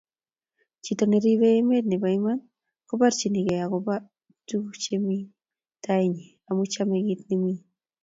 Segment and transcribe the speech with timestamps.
[0.83, 2.39] Chito neribe emet nebo iman
[2.87, 3.95] koborchinige agoba
[4.47, 5.17] tuguk chemi
[5.83, 7.53] tainyin, amu chame kiit nemi